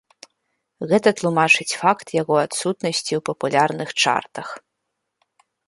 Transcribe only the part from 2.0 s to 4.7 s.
яго адсутнасці ў папулярных чартах.